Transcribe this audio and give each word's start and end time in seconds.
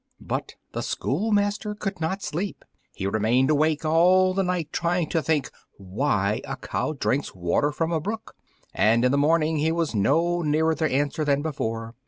But 0.19 0.55
the 0.71 0.81
schoolmaster 0.81 1.75
could 1.75 2.01
not 2.01 2.23
sleep; 2.23 2.65
he 2.95 3.05
remained 3.05 3.51
awake 3.51 3.85
all 3.85 4.33
the 4.33 4.41
night 4.41 4.69
trying 4.73 5.07
to 5.09 5.21
think 5.21 5.51
why 5.77 6.41
a 6.43 6.55
cow 6.57 6.93
drinks 6.93 7.35
water 7.35 7.71
from 7.71 7.91
a 7.91 8.01
brook, 8.01 8.35
and 8.73 9.05
in 9.05 9.11
the 9.11 9.17
morning 9.19 9.57
he 9.57 9.71
was 9.71 9.93
no 9.93 10.41
nearer 10.41 10.73
the 10.73 10.89
answer 10.91 11.23
than 11.23 11.43
before. 11.43 11.93